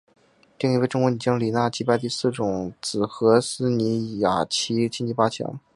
[0.57, 5.59] 另一位中国女将李娜击败第四种籽禾丝妮雅琪晋级八强。